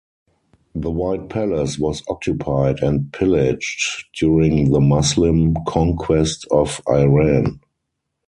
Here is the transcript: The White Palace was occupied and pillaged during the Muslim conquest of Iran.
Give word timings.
The 0.73 0.89
White 0.89 1.29
Palace 1.29 1.77
was 1.77 2.01
occupied 2.09 2.79
and 2.81 3.13
pillaged 3.13 4.05
during 4.17 4.71
the 4.71 4.79
Muslim 4.81 5.55
conquest 5.67 6.43
of 6.49 6.81
Iran. 6.89 7.59